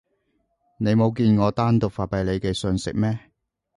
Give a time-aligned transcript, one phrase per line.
[0.79, 3.19] 你冇見我單獨發畀你嘅訊息咩？